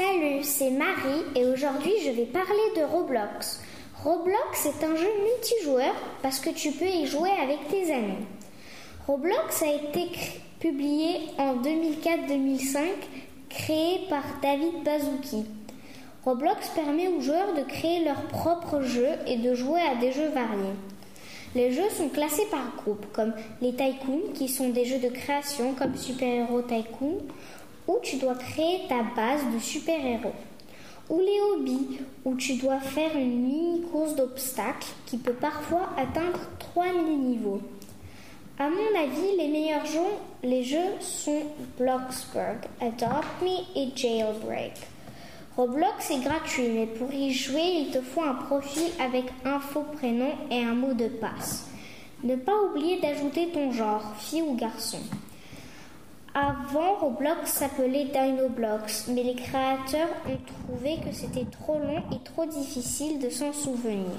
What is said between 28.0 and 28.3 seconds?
tu